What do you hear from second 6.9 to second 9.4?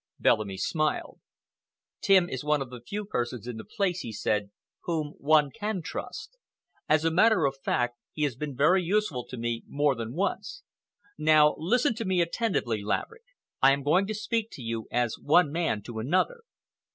a matter of fact, he has been very useful to